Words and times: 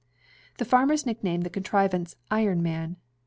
The 0.57 0.65
farmers 0.65 1.05
nicknamed 1.05 1.43
the 1.43 1.51
contrivance 1.51 2.15
the 2.15 2.33
"Iron 2.37 2.63
Man." 2.63 2.97